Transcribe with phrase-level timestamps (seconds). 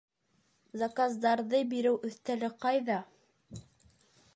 [0.83, 3.01] Заказдарҙы биреү өҫтәле ҡайҙа?